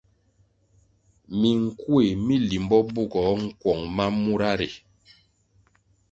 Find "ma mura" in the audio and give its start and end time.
3.95-4.51